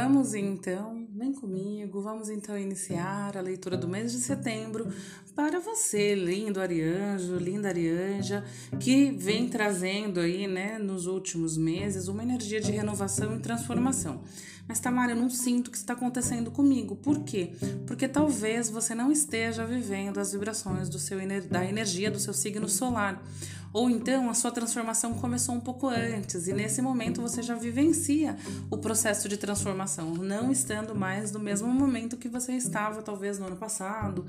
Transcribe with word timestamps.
Vamos 0.00 0.32
então, 0.32 1.08
vem 1.12 1.32
comigo, 1.32 2.00
vamos 2.00 2.30
então 2.30 2.56
iniciar 2.56 3.36
a 3.36 3.40
leitura 3.40 3.76
do 3.76 3.88
mês 3.88 4.12
de 4.12 4.18
setembro 4.18 4.86
para 5.34 5.58
você, 5.58 6.14
lindo 6.14 6.60
Arianjo, 6.60 7.34
linda 7.34 7.66
Arianja, 7.66 8.44
que 8.78 9.10
vem 9.10 9.48
trazendo 9.48 10.20
aí, 10.20 10.46
né, 10.46 10.78
nos 10.78 11.06
últimos 11.06 11.56
meses, 11.56 12.06
uma 12.06 12.22
energia 12.22 12.60
de 12.60 12.70
renovação 12.70 13.34
e 13.34 13.40
transformação. 13.40 14.22
Mas, 14.68 14.78
Tamara, 14.78 15.12
eu 15.12 15.16
não 15.16 15.30
sinto 15.30 15.68
que 15.68 15.76
está 15.76 15.94
acontecendo 15.94 16.50
comigo. 16.52 16.94
Por 16.94 17.24
quê? 17.24 17.52
Porque 17.84 18.06
talvez 18.06 18.70
você 18.70 18.94
não 18.94 19.10
esteja 19.10 19.66
vivendo 19.66 20.18
as 20.18 20.30
vibrações 20.32 20.88
do 20.88 20.98
seu, 20.98 21.18
da 21.50 21.64
energia 21.64 22.08
do 22.08 22.20
seu 22.20 22.32
signo 22.32 22.68
solar. 22.68 23.20
Ou 23.72 23.90
então 23.90 24.30
a 24.30 24.34
sua 24.34 24.50
transformação 24.50 25.14
começou 25.14 25.54
um 25.54 25.60
pouco 25.60 25.88
antes 25.88 26.48
e 26.48 26.52
nesse 26.52 26.80
momento 26.80 27.20
você 27.20 27.42
já 27.42 27.54
vivencia 27.54 28.36
o 28.70 28.78
processo 28.78 29.28
de 29.28 29.36
transformação, 29.36 30.14
não 30.14 30.50
estando 30.50 30.94
mais 30.94 31.32
no 31.32 31.38
mesmo 31.38 31.68
momento 31.68 32.16
que 32.16 32.28
você 32.28 32.52
estava, 32.52 33.02
talvez 33.02 33.38
no 33.38 33.46
ano 33.46 33.56
passado 33.56 34.26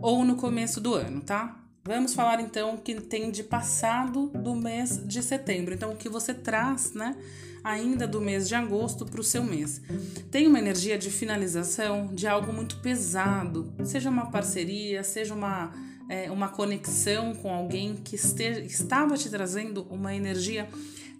ou 0.00 0.24
no 0.24 0.36
começo 0.36 0.80
do 0.80 0.94
ano, 0.94 1.20
tá? 1.20 1.56
Vamos 1.86 2.14
falar 2.14 2.40
então 2.40 2.74
o 2.74 2.78
que 2.78 2.98
tem 2.98 3.30
de 3.30 3.42
passado 3.42 4.28
do 4.28 4.54
mês 4.54 5.06
de 5.06 5.22
setembro. 5.22 5.74
Então, 5.74 5.92
o 5.92 5.96
que 5.96 6.08
você 6.08 6.32
traz, 6.32 6.94
né, 6.94 7.14
ainda 7.62 8.06
do 8.06 8.22
mês 8.22 8.48
de 8.48 8.54
agosto 8.54 9.04
para 9.04 9.20
o 9.20 9.24
seu 9.24 9.44
mês. 9.44 9.82
Tem 10.30 10.46
uma 10.46 10.58
energia 10.58 10.96
de 10.96 11.10
finalização 11.10 12.06
de 12.06 12.26
algo 12.26 12.52
muito 12.54 12.76
pesado, 12.80 13.70
seja 13.84 14.08
uma 14.08 14.30
parceria, 14.30 15.04
seja 15.04 15.34
uma 15.34 15.72
é, 16.08 16.30
uma 16.30 16.48
conexão 16.48 17.34
com 17.34 17.52
alguém 17.52 17.94
que 17.94 18.14
este, 18.16 18.44
estava 18.66 19.16
te 19.16 19.28
trazendo 19.28 19.86
uma 19.90 20.14
energia 20.14 20.68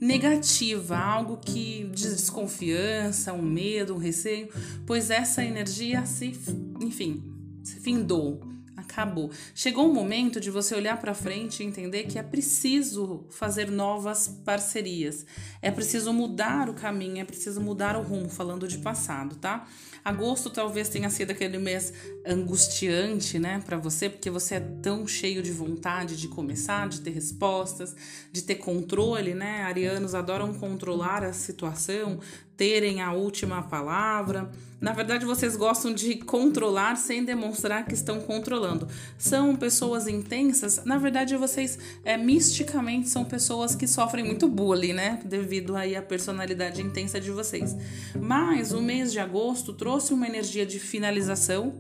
negativa, 0.01 0.99
algo 0.99 1.39
que 1.39 1.85
de 1.95 2.11
desconfiança, 2.11 3.33
um 3.33 3.43
medo, 3.43 3.95
um 3.95 3.99
receio, 3.99 4.49
pois 4.87 5.11
essa 5.11 5.45
energia 5.45 6.05
se, 6.05 6.39
enfim, 6.81 7.23
se 7.63 7.81
findou 7.81 8.54
acabou. 8.77 9.31
Chegou 9.55 9.91
o 9.91 9.95
momento 9.95 10.41
de 10.41 10.51
você 10.51 10.75
olhar 10.75 10.99
para 11.01 11.15
frente 11.15 11.63
e 11.63 11.67
entender 11.67 12.05
que 12.05 12.19
é 12.19 12.23
preciso 12.23 13.27
fazer 13.31 13.71
novas 13.71 14.29
parcerias. 14.29 15.25
É 15.63 15.71
preciso 15.71 16.13
mudar 16.13 16.69
o 16.69 16.75
caminho, 16.75 17.19
é 17.19 17.25
preciso 17.25 17.61
mudar 17.61 17.97
o 17.97 18.03
rumo, 18.03 18.29
falando 18.29 18.67
de 18.67 18.79
passado, 18.79 19.37
tá? 19.37 19.67
Agosto 20.05 20.51
talvez 20.51 20.91
tenha 20.91 21.09
sido 21.09 21.31
aquele 21.31 21.57
mês 21.57 21.95
angustiante, 22.27 23.39
né, 23.39 23.63
para 23.65 23.79
você, 23.79 24.11
porque 24.11 24.29
você 24.29 24.57
é 24.57 24.61
tão 24.61 25.07
cheio 25.07 25.43
de 25.43 25.51
vontade 25.51 26.17
de 26.17 26.29
começar, 26.29 26.87
de 26.89 27.01
ter 27.01 27.11
respostas, 27.11 27.97
de 28.31 28.43
ter 28.43 28.57
controle, 28.57 29.33
né? 29.35 29.63
Arianos 29.63 30.15
adoram 30.15 30.53
controlar 30.53 31.25
a 31.25 31.33
situação, 31.33 32.21
terem 32.57 33.01
a 33.01 33.13
última 33.13 33.63
palavra. 33.63 34.51
Na 34.81 34.93
verdade, 34.93 35.25
vocês 35.25 35.57
gostam 35.57 35.95
de 35.95 36.17
controlar 36.17 36.97
sem 36.97 37.25
demonstrar 37.25 37.87
que 37.87 37.95
estão 37.95 38.21
controlando. 38.21 38.87
São 39.17 39.57
pessoas 39.57 40.07
intensas. 40.07 40.85
Na 40.85 40.99
verdade, 40.99 41.37
vocês 41.37 41.79
é, 42.05 42.19
misticamente 42.19 43.09
são 43.09 43.25
pessoas 43.25 43.75
que 43.75 43.87
sofrem 43.87 44.25
muito 44.25 44.47
bullying, 44.47 44.93
né? 44.93 45.21
Devido 45.25 45.75
aí 45.75 45.97
à 45.97 46.03
personalidade 46.03 46.83
intensa 46.83 47.19
de 47.19 47.31
vocês. 47.31 47.75
Mas 48.21 48.73
o 48.73 48.83
mês 48.83 49.11
de 49.11 49.19
agosto 49.19 49.73
trouxe 49.73 50.13
uma 50.13 50.27
energia 50.27 50.67
de 50.67 50.79
finalização 50.79 51.73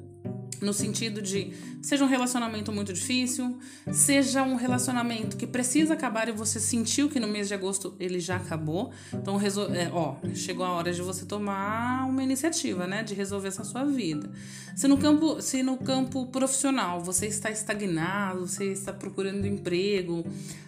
no 0.65 0.73
sentido 0.73 1.21
de 1.23 1.53
seja 1.83 2.05
um 2.05 2.09
relacionamento 2.09 2.73
muito 2.73 2.93
difícil, 2.93 3.59
seja 3.93 4.43
um 4.43 4.57
relacionamento 4.57 5.37
que 5.37 5.47
precisa 5.47 5.95
acabar 5.95 6.29
e 6.29 6.33
você 6.33 6.59
sentiu 6.59 7.09
que 7.09 7.21
no 7.21 7.29
mês 7.29 7.49
de 7.49 7.55
agosto 7.55 7.95
ele 8.01 8.19
já 8.19 8.37
acabou. 8.37 8.91
Então, 9.13 9.39
é, 9.39 9.91
ó, 9.93 10.17
chegou 10.35 10.65
a 10.65 10.73
hora 10.73 10.93
de 10.93 11.03
você 11.03 11.27
tomar 11.27 12.09
uma 12.09 12.23
iniciativa, 12.23 12.87
né, 12.87 13.03
de 13.03 13.15
resolver 13.15 13.49
essa 13.49 13.65
sua 13.65 13.85
vida. 13.85 14.31
Se 14.75 14.89
no 14.89 14.97
campo, 14.97 15.41
se 15.41 15.63
no 15.63 15.77
campo 15.77 16.27
profissional 16.27 17.01
você 17.01 17.27
está 17.27 17.51
estagnado, 17.51 18.47
você 18.47 18.73
está 18.73 18.93
procurando 18.93 19.47
emprego, 19.47 20.25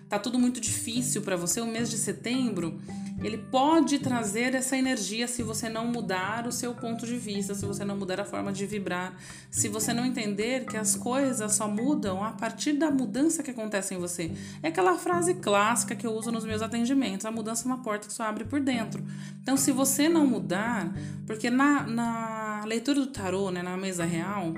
tá 0.08 0.18
tudo 0.18 0.38
muito 0.38 0.60
difícil 0.60 1.22
para 1.22 1.36
você, 1.36 1.60
o 1.60 1.66
mês 1.66 1.90
de 1.90 1.96
setembro, 1.96 2.80
ele 3.22 3.38
pode 3.38 3.99
trazer 3.99 4.54
essa 4.54 4.77
energia 4.77 5.27
se 5.27 5.43
você 5.43 5.69
não 5.69 5.87
mudar 5.87 6.47
o 6.47 6.53
seu 6.53 6.75
ponto 6.75 7.06
de 7.06 7.16
vista, 7.16 7.54
se 7.54 7.65
você 7.65 7.84
não 7.84 7.97
mudar 7.97 8.21
a 8.21 8.25
forma 8.25 8.53
de 8.53 8.66
vibrar, 8.66 9.16
se 9.50 9.69
você 9.69 9.94
não 9.94 10.04
entender 10.04 10.66
que 10.66 10.77
as 10.77 10.94
coisas 10.94 11.54
só 11.54 11.66
mudam 11.66 12.22
a 12.22 12.32
partir 12.32 12.75
da 12.75 12.91
mudança 12.91 13.43
que 13.43 13.50
acontece 13.50 13.94
em 13.94 13.99
você. 13.99 14.31
É 14.62 14.69
aquela 14.69 14.99
frase 14.99 15.34
clássica 15.34 15.97
que 15.97 16.06
eu 16.06 16.12
uso 16.12 16.31
nos 16.31 16.44
meus 16.44 16.60
atendimentos: 16.60 17.25
a 17.25 17.31
mudança 17.31 17.65
é 17.65 17.66
uma 17.66 17.82
porta 17.82 18.06
que 18.06 18.12
só 18.12 18.25
abre 18.25 18.44
por 18.44 18.60
dentro. 18.60 19.03
Então, 19.43 19.56
se 19.56 19.72
você 19.72 20.09
não 20.09 20.27
mudar, 20.27 20.93
porque 21.27 21.48
na, 21.48 21.87
na 21.87 22.65
leitura 22.66 23.00
do 23.00 23.06
tarô, 23.06 23.50
né, 23.50 23.62
na 23.62 23.77
mesa 23.77 24.04
real, 24.04 24.53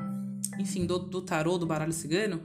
enfim, 0.58 0.84
do, 0.84 0.98
do 0.98 1.22
tarô, 1.22 1.58
do 1.58 1.66
baralho 1.66 1.92
cigano, 1.92 2.42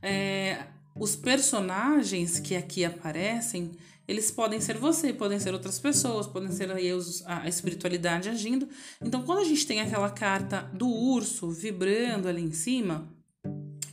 é, 0.00 0.66
os 0.98 1.14
personagens 1.14 2.38
que 2.38 2.56
aqui 2.56 2.84
aparecem, 2.84 3.72
eles 4.08 4.30
podem 4.30 4.60
ser 4.60 4.78
você, 4.78 5.12
podem 5.12 5.38
ser 5.38 5.52
outras 5.52 5.78
pessoas, 5.78 6.26
podem 6.26 6.50
ser 6.50 6.70
aí 6.70 6.90
a 7.24 7.48
espiritualidade 7.48 8.28
agindo. 8.28 8.68
Então, 9.02 9.22
quando 9.22 9.40
a 9.40 9.44
gente 9.44 9.66
tem 9.66 9.80
aquela 9.80 10.10
carta 10.10 10.62
do 10.72 10.88
urso 10.88 11.50
vibrando 11.50 12.28
ali 12.28 12.42
em 12.42 12.52
cima, 12.52 13.08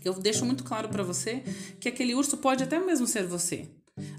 eu 0.04 0.14
deixo 0.14 0.46
muito 0.46 0.64
claro 0.64 0.90
para 0.90 1.04
você 1.04 1.44
que 1.80 1.90
aquele 1.90 2.14
urso 2.14 2.38
pode 2.38 2.64
até 2.64 2.80
mesmo 2.80 3.08
ser 3.08 3.26
você. 3.26 3.70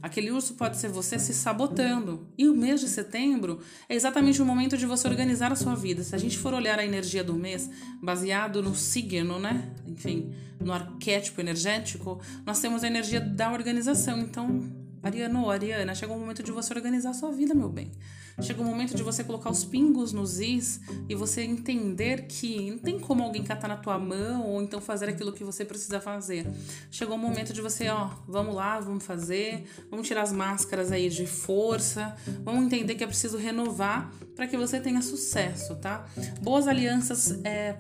Aquele 0.01 0.31
urso 0.31 0.55
pode 0.55 0.77
ser 0.77 0.89
você 0.89 1.19
se 1.19 1.35
sabotando. 1.35 2.29
E 2.39 2.49
o 2.49 2.55
mês 2.55 2.81
de 2.81 2.89
setembro 2.89 3.61
é 3.89 3.95
exatamente 3.95 4.41
o 4.41 4.47
momento 4.47 4.77
de 4.77 4.87
você 4.87 5.09
organizar 5.09 5.51
a 5.51 5.57
sua 5.57 5.75
vida. 5.75 6.05
Se 6.05 6.15
a 6.15 6.19
gente 6.19 6.39
for 6.39 6.55
olhar 6.55 6.79
a 6.79 6.85
energia 6.85 7.25
do 7.25 7.35
mês 7.35 7.69
baseado 8.03 8.63
no 8.63 8.75
signo, 8.75 9.39
né? 9.39 9.73
Enfim, 9.87 10.33
no 10.61 10.73
arquétipo 10.73 11.41
energético, 11.41 12.21
nós 12.47 12.61
temos 12.61 12.85
a 12.85 12.87
energia 12.87 13.21
da 13.21 13.51
organização. 13.51 14.21
Então, 14.21 14.84
Ariano, 15.05 15.51
Ariana, 15.51 15.95
chegou 15.95 16.17
o 16.17 16.19
momento 16.19 16.43
de 16.43 16.51
você 16.51 16.73
organizar 16.73 17.13
sua 17.13 17.31
vida, 17.31 17.55
meu 17.55 17.69
bem. 17.69 17.93
Chegou 18.41 18.65
o 18.65 18.69
momento 18.69 18.97
de 18.97 19.03
você 19.03 19.23
colocar 19.23 19.51
os 19.51 19.63
pingos 19.63 20.13
nos 20.15 20.41
is 20.41 20.81
e 21.09 21.15
você 21.15 21.43
entender 21.43 22.23
que 22.27 22.71
não 22.71 22.79
tem 22.79 22.99
como 22.99 23.23
alguém 23.23 23.45
catar 23.45 23.69
na 23.69 23.77
tua 23.77 23.99
mão 23.99 24.47
ou 24.47 24.63
então 24.63 24.81
fazer 24.81 25.09
aquilo 25.09 25.33
que 25.33 25.45
você 25.45 25.63
precisa 25.63 26.01
fazer. 26.01 26.47
Chegou 26.91 27.17
o 27.17 27.19
momento 27.19 27.53
de 27.53 27.61
você, 27.61 27.89
ó, 27.91 28.11
vamos 28.27 28.55
lá, 28.55 28.81
vamos 28.81 29.05
fazer, 29.05 29.65
vamos 29.91 30.09
tirar 30.09 30.23
as 30.23 30.33
máscaras 30.33 30.91
aí 30.91 31.11
de 31.11 31.27
força, 31.27 32.17
vamos 32.43 32.65
entender 32.65 32.95
que 32.95 33.05
é 33.05 33.07
preciso 33.07 33.37
renovar 33.37 34.11
para 34.35 34.47
que 34.49 34.57
você 34.57 34.81
tenha 34.81 35.03
sucesso, 35.03 35.77
tá? 35.77 36.07
Boas 36.41 36.67
alianças 36.67 37.39
é 37.45 37.77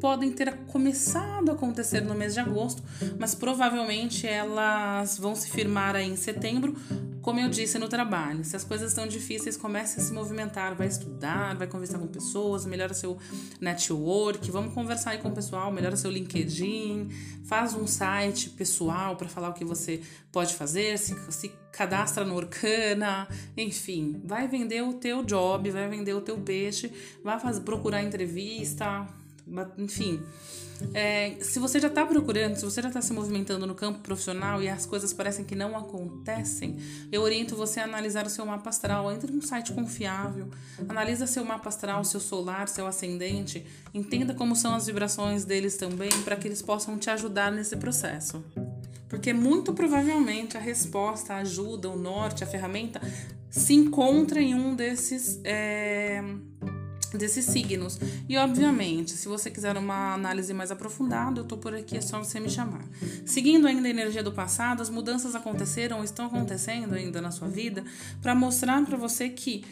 podem 0.00 0.32
ter 0.32 0.52
começado 0.66 1.50
a 1.50 1.54
acontecer 1.54 2.00
no 2.00 2.14
mês 2.14 2.34
de 2.34 2.40
agosto, 2.40 2.82
mas 3.18 3.34
provavelmente 3.34 4.26
elas 4.26 5.18
vão 5.18 5.34
se 5.34 5.50
firmar 5.50 5.94
aí 5.96 6.08
em 6.08 6.16
setembro, 6.16 6.74
como 7.22 7.40
eu 7.40 7.48
disse 7.48 7.78
no 7.78 7.88
trabalho. 7.88 8.44
Se 8.44 8.54
as 8.54 8.64
coisas 8.64 8.90
estão 8.90 9.06
difíceis, 9.06 9.56
comece 9.56 9.98
a 9.98 10.02
se 10.02 10.12
movimentar, 10.12 10.74
vai 10.74 10.88
estudar, 10.88 11.56
vai 11.56 11.66
conversar 11.66 11.98
com 11.98 12.06
pessoas, 12.06 12.66
melhora 12.66 12.92
seu 12.92 13.16
network, 13.60 14.50
vamos 14.50 14.74
conversar 14.74 15.12
aí 15.12 15.18
com 15.18 15.28
o 15.28 15.32
pessoal, 15.32 15.72
melhora 15.72 15.96
seu 15.96 16.10
LinkedIn, 16.10 17.08
faz 17.44 17.72
um 17.74 17.86
site 17.86 18.50
pessoal 18.50 19.16
para 19.16 19.28
falar 19.28 19.48
o 19.48 19.54
que 19.54 19.64
você 19.64 20.02
pode 20.30 20.54
fazer, 20.54 20.98
se, 20.98 21.16
se 21.30 21.48
cadastra 21.72 22.24
no 22.24 22.34
Orkana, 22.34 23.26
enfim, 23.56 24.20
vai 24.22 24.46
vender 24.46 24.82
o 24.82 24.92
teu 24.92 25.24
job, 25.24 25.70
vai 25.70 25.88
vender 25.88 26.12
o 26.12 26.20
teu 26.20 26.36
peixe, 26.38 26.92
vai 27.22 27.38
procurar 27.60 28.02
entrevista, 28.02 29.08
enfim, 29.78 30.20
é, 30.92 31.36
se 31.40 31.58
você 31.58 31.78
já 31.78 31.88
está 31.88 32.04
procurando, 32.04 32.56
se 32.56 32.64
você 32.64 32.82
já 32.82 32.88
está 32.88 33.00
se 33.00 33.12
movimentando 33.12 33.66
no 33.66 33.74
campo 33.74 34.00
profissional 34.00 34.62
e 34.62 34.68
as 34.68 34.86
coisas 34.86 35.12
parecem 35.12 35.44
que 35.44 35.54
não 35.54 35.76
acontecem, 35.76 36.76
eu 37.12 37.22
oriento 37.22 37.54
você 37.54 37.80
a 37.80 37.84
analisar 37.84 38.26
o 38.26 38.30
seu 38.30 38.44
mapa 38.44 38.70
astral. 38.70 39.12
Entre 39.12 39.30
num 39.30 39.42
site 39.42 39.72
confiável, 39.72 40.48
analisa 40.88 41.26
seu 41.26 41.44
mapa 41.44 41.68
astral, 41.68 42.02
seu 42.04 42.20
solar, 42.20 42.68
seu 42.68 42.86
ascendente, 42.86 43.64
entenda 43.92 44.34
como 44.34 44.56
são 44.56 44.74
as 44.74 44.86
vibrações 44.86 45.44
deles 45.44 45.76
também, 45.76 46.10
para 46.24 46.36
que 46.36 46.48
eles 46.48 46.62
possam 46.62 46.98
te 46.98 47.10
ajudar 47.10 47.52
nesse 47.52 47.76
processo. 47.76 48.42
Porque 49.08 49.32
muito 49.32 49.72
provavelmente 49.72 50.56
a 50.56 50.60
resposta, 50.60 51.34
a 51.34 51.38
ajuda, 51.38 51.88
o 51.88 51.96
norte, 51.96 52.42
a 52.42 52.46
ferramenta 52.46 53.00
se 53.48 53.74
encontra 53.74 54.40
em 54.40 54.54
um 54.54 54.74
desses. 54.74 55.40
É 55.44 56.20
desses 57.16 57.46
signos. 57.46 57.98
E 58.28 58.36
obviamente, 58.36 59.12
se 59.12 59.28
você 59.28 59.50
quiser 59.50 59.76
uma 59.76 60.14
análise 60.14 60.52
mais 60.52 60.70
aprofundada, 60.70 61.40
eu 61.40 61.44
tô 61.44 61.56
por 61.56 61.74
aqui, 61.74 61.96
é 61.96 62.00
só 62.00 62.18
você 62.18 62.40
me 62.40 62.50
chamar. 62.50 62.84
Seguindo 63.24 63.66
ainda 63.66 63.86
a 63.86 63.90
energia 63.90 64.22
do 64.22 64.32
passado, 64.32 64.82
as 64.82 64.90
mudanças 64.90 65.34
aconteceram, 65.34 66.02
estão 66.04 66.26
acontecendo 66.26 66.94
ainda 66.94 67.20
na 67.20 67.30
sua 67.30 67.48
vida, 67.48 67.84
para 68.20 68.34
mostrar 68.34 68.84
para 68.84 68.96
você 68.96 69.28
que 69.28 69.64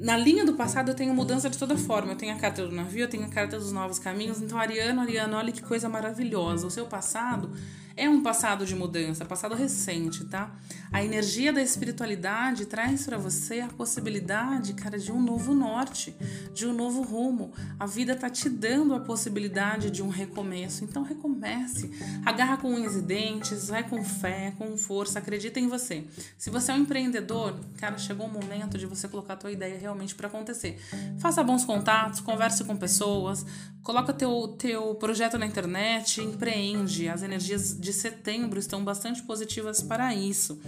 Na 0.00 0.16
linha 0.16 0.44
do 0.44 0.54
passado 0.54 0.90
eu 0.90 0.94
tenho 0.94 1.14
mudança 1.14 1.48
de 1.48 1.56
toda 1.56 1.76
forma. 1.76 2.12
Eu 2.12 2.16
tenho 2.16 2.34
a 2.34 2.38
carta 2.38 2.66
do 2.66 2.74
navio, 2.74 3.04
eu 3.04 3.08
tenho 3.08 3.24
a 3.24 3.28
carta 3.28 3.58
dos 3.58 3.72
novos 3.72 3.98
caminhos. 3.98 4.40
Então, 4.42 4.58
Ariano, 4.58 5.00
Ariano, 5.00 5.36
olha 5.36 5.52
que 5.52 5.62
coisa 5.62 5.88
maravilhosa. 5.88 6.66
O 6.66 6.70
seu 6.70 6.86
passado 6.86 7.52
é 7.98 8.08
um 8.08 8.22
passado 8.22 8.64
de 8.64 8.76
mudança, 8.76 9.24
passado 9.24 9.54
recente, 9.54 10.24
tá? 10.24 10.54
A 10.92 11.04
energia 11.04 11.52
da 11.52 11.60
espiritualidade 11.60 12.64
traz 12.64 13.04
para 13.04 13.18
você 13.18 13.60
a 13.60 13.68
possibilidade, 13.68 14.72
cara, 14.72 14.98
de 14.98 15.10
um 15.10 15.20
novo 15.20 15.52
norte, 15.52 16.16
de 16.54 16.64
um 16.64 16.72
novo 16.72 17.02
rumo. 17.02 17.52
A 17.78 17.86
vida 17.86 18.14
tá 18.14 18.30
te 18.30 18.48
dando 18.48 18.94
a 18.94 19.00
possibilidade 19.00 19.90
de 19.90 20.02
um 20.02 20.08
recomeço. 20.08 20.84
Então 20.84 21.02
recomece. 21.02 21.90
Agarra 22.24 22.56
com 22.56 22.72
unhas 22.72 22.94
e 22.94 23.02
dentes, 23.02 23.68
vai 23.68 23.86
com 23.86 24.02
fé, 24.04 24.54
com 24.56 24.76
força, 24.76 25.18
acredita 25.18 25.58
em 25.58 25.66
você. 25.66 26.04
Se 26.38 26.50
você 26.50 26.70
é 26.70 26.74
um 26.74 26.78
empreendedor, 26.78 27.58
cara, 27.76 27.98
chegou 27.98 28.26
o 28.26 28.32
momento 28.32 28.78
de 28.78 28.86
você 28.86 29.08
colocar 29.08 29.34
a 29.34 29.36
tua 29.36 29.50
ideia 29.50 29.76
realmente 29.78 30.14
para 30.14 30.28
acontecer. 30.28 30.78
Faça 31.18 31.42
bons 31.42 31.64
contatos, 31.64 32.20
converse 32.20 32.62
com 32.64 32.76
pessoas, 32.76 33.44
coloca 33.82 34.12
teu 34.12 34.48
teu 34.56 34.94
projeto 34.94 35.36
na 35.36 35.46
internet, 35.46 36.22
empreende. 36.22 37.08
As 37.08 37.22
energias 37.22 37.76
de 37.78 37.87
de 37.88 37.92
setembro 37.94 38.58
estão 38.58 38.84
bastante 38.84 39.22
positivas 39.22 39.80
para 39.80 40.14
isso. 40.14 40.60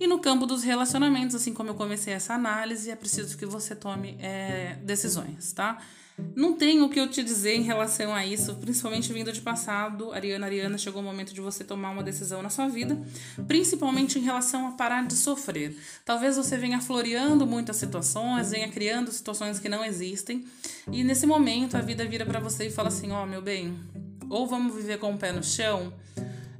E 0.00 0.08
no 0.08 0.18
campo 0.18 0.44
dos 0.44 0.64
relacionamentos, 0.64 1.36
assim 1.36 1.54
como 1.54 1.70
eu 1.70 1.74
comecei 1.74 2.12
essa 2.12 2.34
análise, 2.34 2.90
é 2.90 2.96
preciso 2.96 3.38
que 3.38 3.46
você 3.46 3.76
tome 3.76 4.16
é, 4.18 4.76
decisões, 4.82 5.52
tá? 5.52 5.78
Não 6.34 6.52
tenho 6.54 6.84
o 6.84 6.88
que 6.88 6.98
eu 6.98 7.08
te 7.08 7.22
dizer 7.22 7.54
em 7.54 7.62
relação 7.62 8.14
a 8.14 8.24
isso, 8.24 8.54
principalmente 8.56 9.12
vindo 9.12 9.32
de 9.32 9.40
passado. 9.40 10.12
Ariana, 10.12 10.46
Ariana, 10.46 10.78
chegou 10.78 11.00
o 11.00 11.04
momento 11.04 11.32
de 11.32 11.40
você 11.40 11.64
tomar 11.64 11.90
uma 11.90 12.04
decisão 12.04 12.40
na 12.42 12.50
sua 12.50 12.68
vida, 12.68 12.96
principalmente 13.48 14.18
em 14.18 14.22
relação 14.22 14.68
a 14.68 14.72
parar 14.72 15.06
de 15.06 15.14
sofrer. 15.14 15.76
Talvez 16.04 16.36
você 16.36 16.56
venha 16.56 16.80
floreando 16.80 17.46
muitas 17.46 17.76
situações, 17.76 18.50
venha 18.50 18.68
criando 18.68 19.10
situações 19.12 19.58
que 19.60 19.68
não 19.68 19.84
existem, 19.84 20.44
e 20.90 21.02
nesse 21.02 21.26
momento 21.26 21.76
a 21.76 21.80
vida 21.80 22.04
vira 22.04 22.24
para 22.24 22.38
você 22.38 22.66
e 22.66 22.70
fala 22.70 22.88
assim: 22.88 23.10
Ó, 23.10 23.22
oh, 23.22 23.26
meu 23.26 23.42
bem, 23.42 23.76
ou 24.30 24.46
vamos 24.46 24.74
viver 24.74 24.98
com 24.98 25.12
o 25.12 25.18
pé 25.18 25.32
no 25.32 25.42
chão, 25.42 25.92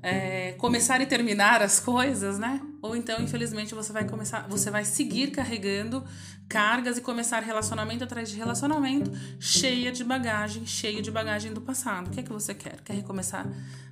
é, 0.04 0.52
começar 0.58 1.00
e 1.00 1.06
terminar 1.06 1.62
as 1.62 1.80
coisas, 1.80 2.38
né? 2.38 2.60
Ou 2.82 2.94
então, 2.94 3.22
infelizmente, 3.22 3.74
você 3.74 3.90
vai 3.90 4.06
começar, 4.06 4.46
você 4.50 4.70
vai 4.70 4.84
seguir 4.84 5.30
carregando 5.30 6.04
cargas 6.46 6.98
e 6.98 7.00
começar 7.00 7.40
relacionamento 7.40 8.04
atrás 8.04 8.28
de 8.28 8.36
relacionamento, 8.36 9.10
cheia 9.40 9.90
de 9.90 10.04
bagagem, 10.04 10.66
cheio 10.66 11.00
de 11.00 11.10
bagagem 11.10 11.54
do 11.54 11.60
passado. 11.62 12.08
O 12.08 12.10
que 12.10 12.20
é 12.20 12.22
que 12.22 12.30
você 12.30 12.54
quer? 12.54 12.82
Quer 12.82 12.92
recomeçar 12.92 13.50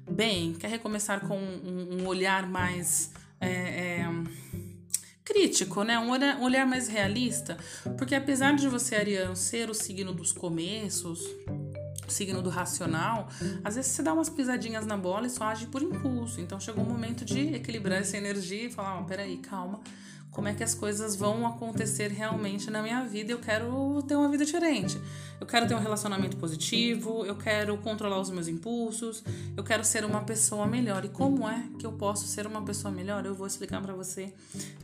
bem? 0.08 0.52
Quer 0.52 0.68
recomeçar 0.68 1.20
com 1.26 1.38
um, 1.38 2.02
um 2.02 2.06
olhar 2.06 2.46
mais 2.46 3.10
é, 3.40 3.48
é, 3.48 4.08
crítico, 5.24 5.82
né? 5.82 5.98
Um 5.98 6.10
olhar, 6.10 6.36
um 6.36 6.42
olhar 6.42 6.66
mais 6.66 6.88
realista? 6.88 7.56
Porque 7.96 8.14
apesar 8.14 8.54
de 8.54 8.68
você, 8.68 8.96
Ariano, 8.96 9.34
ser 9.34 9.70
o 9.70 9.74
signo 9.74 10.12
dos 10.12 10.30
começos, 10.30 11.26
signo 12.12 12.42
do 12.42 12.50
racional, 12.50 13.28
às 13.64 13.74
vezes 13.74 13.90
você 13.90 14.02
dá 14.02 14.12
umas 14.12 14.28
pisadinhas 14.28 14.86
na 14.86 14.96
bola 14.96 15.26
e 15.26 15.30
só 15.30 15.44
age 15.44 15.66
por 15.66 15.82
impulso. 15.82 16.40
Então 16.40 16.60
chegou 16.60 16.84
o 16.84 16.88
momento 16.88 17.24
de 17.24 17.54
equilibrar 17.54 18.00
essa 18.00 18.16
energia 18.16 18.66
e 18.66 18.70
falar: 18.70 19.00
oh, 19.00 19.04
peraí, 19.04 19.38
calma, 19.38 19.80
como 20.32 20.48
é 20.48 20.54
que 20.54 20.64
as 20.64 20.74
coisas 20.74 21.14
vão 21.14 21.46
acontecer 21.46 22.10
realmente 22.10 22.70
na 22.70 22.82
minha 22.82 23.04
vida? 23.04 23.32
Eu 23.32 23.38
quero 23.38 24.02
ter 24.08 24.16
uma 24.16 24.28
vida 24.30 24.44
diferente. 24.46 24.98
Eu 25.38 25.46
quero 25.46 25.68
ter 25.68 25.74
um 25.74 25.78
relacionamento 25.78 26.38
positivo, 26.38 27.26
eu 27.26 27.36
quero 27.36 27.76
controlar 27.76 28.18
os 28.18 28.30
meus 28.30 28.48
impulsos, 28.48 29.22
eu 29.54 29.62
quero 29.62 29.84
ser 29.84 30.04
uma 30.06 30.22
pessoa 30.22 30.66
melhor. 30.66 31.04
E 31.04 31.10
como 31.10 31.46
é 31.46 31.64
que 31.78 31.84
eu 31.84 31.92
posso 31.92 32.26
ser 32.26 32.46
uma 32.46 32.62
pessoa 32.62 32.90
melhor? 32.90 33.26
Eu 33.26 33.34
vou 33.34 33.46
explicar 33.46 33.82
para 33.82 33.92
você 33.92 34.32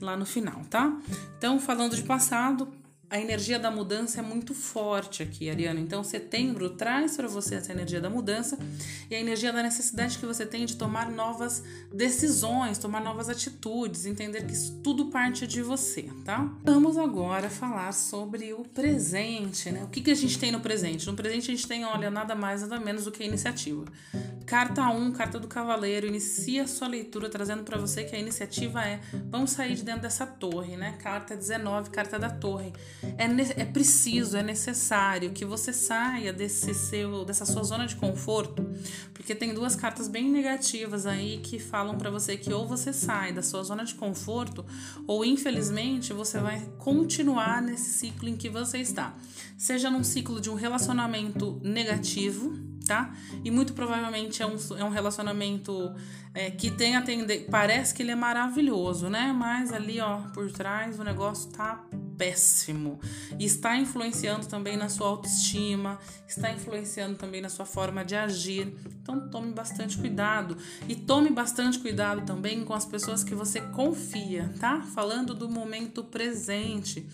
lá 0.01 0.17
no 0.17 0.27
final, 0.27 0.61
tá? 0.69 0.95
Então, 1.39 1.59
falando 1.59 1.97
de 1.97 2.03
passado, 2.03 2.69
a 3.11 3.19
energia 3.19 3.59
da 3.59 3.71
mudança 3.71 4.19
é 4.21 4.23
muito 4.23 4.55
forte 4.55 5.23
aqui, 5.23 5.49
Ariana. 5.49 5.81
Então, 5.81 6.05
setembro 6.05 6.71
traz 6.71 7.17
para 7.17 7.27
você 7.27 7.55
essa 7.55 7.73
energia 7.73 8.01
da 8.01 8.11
mudança 8.11 8.59
e 9.11 9.15
a 9.15 9.21
energia 9.21 9.51
da 9.53 9.63
necessidade 9.63 10.19
que 10.19 10.27
você 10.27 10.45
tem 10.45 10.67
de 10.67 10.77
tomar 10.77 11.11
novas 11.11 11.65
decisões, 11.93 12.77
tomar 12.77 13.01
novas 13.01 13.31
atitudes, 13.31 14.05
entender 14.05 14.45
que 14.45 14.53
isso 14.53 14.81
tudo 14.83 15.07
parte 15.07 15.47
de 15.47 15.63
você, 15.63 16.11
tá? 16.25 16.53
Vamos 16.63 16.99
agora 16.99 17.49
falar 17.49 17.93
sobre 17.93 18.53
o 18.53 18.63
presente, 18.63 19.71
né? 19.71 19.85
O 19.85 19.89
que, 19.89 20.03
que 20.03 20.11
a 20.11 20.15
gente 20.15 20.39
tem 20.39 20.53
no 20.53 20.61
presente? 20.61 21.07
No 21.07 21.15
presente, 21.15 21.51
a 21.51 21.55
gente 21.55 21.67
tem, 21.67 21.85
olha, 21.87 22.11
nada 22.11 22.35
mais, 22.35 22.61
nada 22.61 22.79
menos 22.79 23.05
do 23.05 23.11
que 23.11 23.23
a 23.23 23.27
iniciativa. 23.27 23.87
Carta 24.49 24.89
1, 24.89 25.13
carta 25.13 25.39
do 25.39 25.47
cavaleiro, 25.47 26.07
inicia 26.07 26.67
sua 26.67 26.89
leitura 26.89 27.29
trazendo 27.29 27.65
para 27.65 27.77
você 27.77 28.05
que 28.05 28.17
a 28.17 28.19
iniciativa 28.19 28.83
é 28.83 28.99
vamos 29.31 29.51
sair 29.51 29.75
de 29.75 29.83
dentro 29.83 30.01
dessa 30.01 30.27
torre, 30.27 30.75
né? 30.75 30.97
Carta 31.03 31.37
19, 31.37 31.91
carta 31.91 32.19
da 32.19 32.31
torre. 32.31 32.73
É, 33.19 33.61
é 33.61 33.65
preciso, 33.67 34.39
é 34.39 34.43
necessário 34.43 35.33
que 35.33 35.45
você 35.45 35.71
saia 35.71 36.33
desse 36.33 36.73
seu, 36.73 37.27
dessa 37.27 37.45
sua 37.45 37.63
zona 37.63 37.87
de 37.87 37.95
conforto, 37.97 38.67
porque 39.13 39.35
tem 39.35 39.53
duas 39.53 39.77
cartas 39.77 40.09
bem 40.09 40.31
negativas 40.31 41.05
aí 41.05 41.41
que 41.41 41.59
falam 41.59 41.99
para 41.99 42.09
você 42.09 42.35
que 42.39 42.51
ou 42.51 42.67
você 42.67 42.91
sai 42.91 43.35
da 43.35 43.43
sua 43.43 43.63
zona 43.63 43.85
de 43.85 43.97
conforto, 43.97 44.65
ou 45.07 45.27
infelizmente 45.27 46.15
você 46.15 46.39
vai 46.39 46.67
continuar 46.79 47.61
nesse 47.61 47.91
ciclo 47.91 48.27
em 48.27 48.37
que 48.37 48.49
você 48.49 48.79
está. 48.79 49.15
Seja 49.59 49.91
num 49.91 50.03
ciclo 50.03 50.41
de 50.41 50.49
um 50.49 50.55
relacionamento 50.55 51.61
negativo, 51.63 52.67
tá? 52.89 53.15
E 53.45 53.51
muito 53.51 53.75
provavelmente 53.75 54.38
é 54.43 54.47
um, 54.47 54.57
é 54.79 54.85
um 54.85 54.91
relacionamento 54.91 55.93
é, 56.39 56.53
que 56.53 56.71
tem 56.71 56.95
a. 56.95 57.03
Parece 57.51 57.93
que 57.93 58.01
ele 58.01 58.13
é 58.13 58.15
maravilhoso, 58.15 59.09
né? 59.09 59.35
Mas 59.37 59.73
ali, 59.73 59.99
ó, 59.99 60.19
por 60.33 60.53
trás 60.53 61.01
o 61.01 61.03
negócio 61.03 61.51
tá 61.51 61.85
péssimo. 62.17 63.01
Está 63.41 63.77
influenciando 63.77 64.47
também 64.47 64.77
na 64.77 64.89
sua 64.89 65.09
autoestima, 65.09 65.99
está 66.29 66.53
influenciando 66.53 67.17
também 67.17 67.41
na 67.41 67.49
sua 67.49 67.67
forma 67.67 68.05
de 68.05 68.15
agir. 68.15 68.73
Então 69.03 69.29
tome 69.29 69.53
bastante 69.53 69.99
cuidado. 69.99 70.57
E 70.89 70.95
tome 70.95 71.31
bastante 71.31 71.79
cuidado 71.81 72.25
também 72.25 72.65
com 72.65 72.73
as 72.73 72.85
pessoas 72.85 73.25
que 73.25 73.35
você 73.35 73.61
confia, 73.61 74.53
tá? 74.61 74.83
Falando 74.83 75.35
do 75.35 75.49
momento 75.49 76.05
presente. 76.05 77.05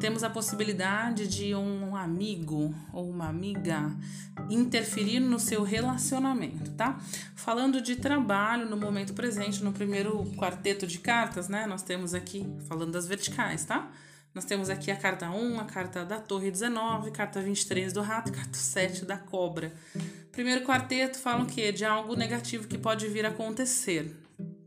Temos 0.00 0.24
a 0.24 0.30
possibilidade 0.30 1.28
de 1.28 1.54
um 1.54 1.94
amigo 1.94 2.74
ou 2.92 3.08
uma 3.08 3.28
amiga 3.28 3.94
interferir 4.50 5.20
no 5.20 5.38
seu 5.38 5.62
relacionamento, 5.62 6.72
tá? 6.72 6.98
Falando 7.36 7.80
de 7.80 7.96
trabalho 7.96 8.68
no 8.74 8.80
momento 8.80 9.14
presente, 9.14 9.62
no 9.62 9.72
primeiro 9.72 10.24
quarteto 10.36 10.86
de 10.86 10.98
cartas, 10.98 11.48
né? 11.48 11.66
Nós 11.66 11.82
temos 11.82 12.14
aqui, 12.14 12.46
falando 12.68 12.92
das 12.92 13.06
verticais, 13.06 13.64
tá? 13.64 13.90
Nós 14.34 14.44
temos 14.44 14.68
aqui 14.68 14.90
a 14.90 14.96
carta 14.96 15.30
1, 15.30 15.60
a 15.60 15.64
carta 15.64 16.04
da 16.04 16.18
Torre 16.18 16.50
19, 16.50 17.12
carta 17.12 17.40
23 17.40 17.92
do 17.92 18.00
rato 18.00 18.32
carta 18.32 18.58
7 18.58 19.04
da 19.04 19.16
cobra. 19.16 19.72
Primeiro 20.32 20.64
quarteto 20.64 21.18
fala 21.18 21.44
o 21.44 21.46
quê? 21.46 21.70
De 21.70 21.84
algo 21.84 22.16
negativo 22.16 22.66
que 22.66 22.76
pode 22.76 23.06
vir 23.06 23.24
a 23.24 23.28
acontecer. 23.28 24.12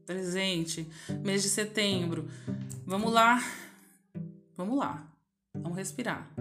Presente, 0.06 0.88
mês 1.21 1.44
de 1.44 1.50
setembro. 1.50 2.30
Vamos 2.86 3.12
lá. 3.12 3.44
Vamos 4.56 4.78
lá. 4.78 5.06
Vamos 5.54 5.78
respirar. 5.78 6.31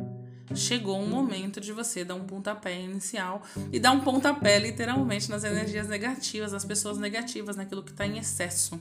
Chegou 0.55 0.99
um 0.99 1.09
momento 1.09 1.61
de 1.61 1.73
você 1.73 2.05
dar 2.05 2.15
um 2.15 2.25
pontapé 2.25 2.81
inicial 2.81 3.43
e 3.73 3.81
dar 3.81 3.93
um 3.93 4.01
pontapé 4.01 4.59
literalmente 4.59 5.29
nas 5.29 5.45
energias 5.45 5.89
negativas, 5.89 6.53
nas 6.53 6.65
pessoas 6.65 6.99
negativas, 6.99 7.57
naquilo 7.57 7.83
que 7.83 7.91
está 7.91 8.07
em 8.07 8.19
excesso 8.19 8.81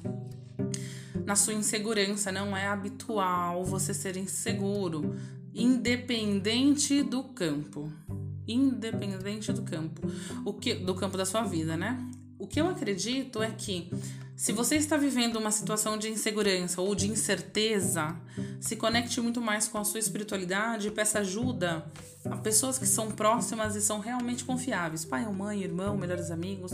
na 1.26 1.36
sua 1.36 1.54
insegurança. 1.54 2.32
Não 2.32 2.56
é 2.56 2.68
habitual 2.68 3.66
você 3.66 3.94
ser 3.94 4.16
inseguro, 4.16 5.16
independente 5.54 7.02
do 7.02 7.24
campo. 7.24 7.92
Independente 8.48 9.52
do 9.52 9.64
campo. 9.64 10.08
O 10.46 10.54
que 10.54 10.76
do 10.76 10.94
campo 10.94 11.18
da 11.18 11.26
sua 11.26 11.42
vida, 11.42 11.76
né? 11.76 11.98
O 12.38 12.48
que 12.48 12.62
eu 12.62 12.68
acredito 12.68 13.42
é 13.42 13.50
que 13.50 13.90
se 14.36 14.52
você 14.52 14.76
está 14.76 14.98
vivendo 14.98 15.38
uma 15.38 15.52
situação 15.52 15.98
de 15.98 16.10
insegurança 16.10 16.82
ou 16.82 16.94
de 16.94 17.10
incerteza, 17.10 18.16
se 18.60 18.76
conecte 18.76 19.20
muito 19.22 19.42
mais 19.42 19.68
com 19.68 19.78
a 19.78 19.84
sua 19.84 20.00
espiritualidade 20.00 20.92
peça 20.92 21.20
ajuda 21.20 21.86
a 22.26 22.38
pessoas 22.38 22.78
que 22.78 22.88
são 22.88 23.12
próximas 23.12 23.76
e 23.76 23.82
são 23.82 24.00
realmente 24.00 24.44
confiáveis. 24.44 25.06
Pai 25.06 25.26
ou 25.26 25.34
mãe, 25.34 25.62
irmão, 25.62 25.96
melhores 25.96 26.32
amigos, 26.32 26.72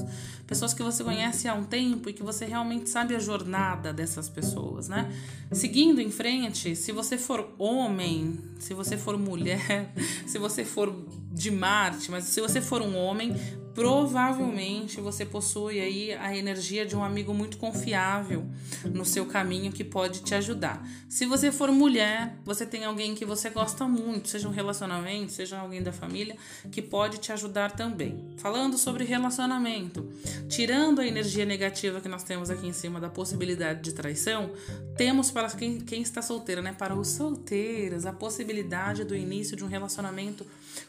pessoas 0.47 0.73
que 0.73 0.81
você 0.81 1.03
conhece 1.03 1.47
há 1.47 1.53
um 1.53 1.63
tempo 1.63 2.09
e 2.09 2.13
que 2.13 2.23
você 2.23 2.45
realmente 2.45 2.89
sabe 2.89 3.15
a 3.15 3.19
jornada 3.19 3.91
dessas 3.91 4.29
pessoas, 4.29 4.87
né? 4.87 5.11
Seguindo 5.51 5.99
em 5.99 6.09
frente, 6.09 6.75
se 6.75 6.91
você 6.91 7.17
for 7.17 7.49
homem, 7.57 8.39
se 8.59 8.73
você 8.73 8.97
for 8.97 9.17
mulher, 9.17 9.93
se 10.25 10.37
você 10.37 10.63
for 10.63 10.95
de 11.31 11.51
Marte, 11.51 12.11
mas 12.11 12.25
se 12.25 12.39
você 12.39 12.61
for 12.61 12.81
um 12.81 12.95
homem, 12.95 13.35
provavelmente 13.73 14.99
você 14.99 15.25
possui 15.25 15.79
aí 15.79 16.13
a 16.13 16.35
energia 16.35 16.85
de 16.85 16.95
um 16.95 17.03
amigo 17.03 17.33
muito 17.33 17.57
confiável 17.57 18.45
no 18.85 19.05
seu 19.05 19.25
caminho 19.25 19.71
que 19.71 19.83
pode 19.83 20.21
te 20.21 20.35
ajudar. 20.35 20.85
Se 21.07 21.25
você 21.25 21.51
for 21.51 21.69
mulher, 21.71 22.35
você 22.43 22.65
tem 22.65 22.85
alguém 22.85 23.15
que 23.15 23.25
você 23.25 23.49
gosta 23.49 23.87
muito, 23.87 24.29
seja 24.29 24.47
um 24.47 24.51
relacionamento, 24.51 25.31
seja 25.31 25.59
alguém 25.59 25.81
da 25.81 25.91
família, 25.91 26.35
que 26.71 26.81
pode 26.81 27.17
te 27.17 27.31
ajudar 27.31 27.71
também. 27.71 28.33
Falando 28.37 28.77
sobre 28.77 29.03
relacionamento, 29.03 30.11
tirando 30.49 30.99
a 30.99 31.07
energia 31.07 31.45
negativa 31.45 32.01
que 32.01 32.09
nós 32.09 32.23
temos 32.23 32.49
aqui 32.49 32.67
em 32.67 32.73
cima 32.73 32.99
da 32.99 33.09
possibilidade 33.09 33.81
de 33.81 33.93
traição, 33.93 34.51
temos 34.95 35.31
para 35.31 35.49
quem, 35.49 35.79
quem 35.79 36.01
está 36.01 36.21
solteiro, 36.21 36.61
né? 36.61 36.75
Para 36.77 36.95
os 36.95 37.07
solteiros, 37.07 38.05
a 38.05 38.13
possibilidade 38.13 39.03
do 39.03 39.15
início 39.15 39.55
de 39.55 39.63
um 39.63 39.67
relacionamento 39.67 40.45